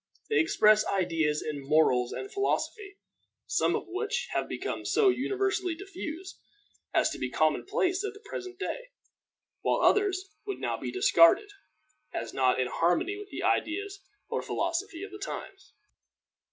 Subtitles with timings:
[0.31, 2.97] They express ideas in morals and philosophy,
[3.45, 6.39] some of which have become so universally diffused
[6.91, 8.87] as to be commonplace at the present day,
[9.61, 11.51] while others would now be discarded,
[12.11, 15.73] as not in harmony with the ideas or the philosophy of the times.